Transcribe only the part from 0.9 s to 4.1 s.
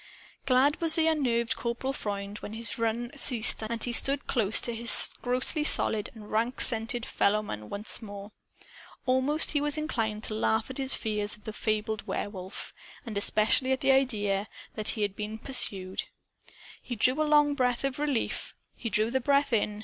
the unnerved Corporal Freund when his run ceased and he